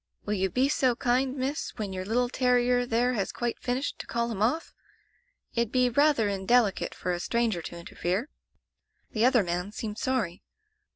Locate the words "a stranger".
7.13-7.61